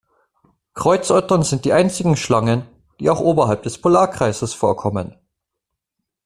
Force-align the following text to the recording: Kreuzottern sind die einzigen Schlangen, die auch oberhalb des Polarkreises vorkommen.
Kreuzottern 0.73 1.43
sind 1.43 1.63
die 1.63 1.73
einzigen 1.73 2.17
Schlangen, 2.17 2.63
die 2.99 3.11
auch 3.11 3.19
oberhalb 3.19 3.61
des 3.61 3.79
Polarkreises 3.79 4.51
vorkommen. 4.55 5.15